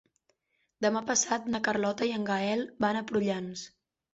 [0.85, 3.71] Demà passat na Carlota i en Gaël van a Prullans.